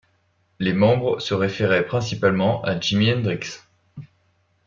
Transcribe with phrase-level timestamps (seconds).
[0.57, 3.59] Les membres se référaient principalement à Jimi Hendrix.